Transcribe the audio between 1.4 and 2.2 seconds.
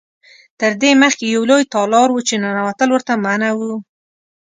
لوی تالار و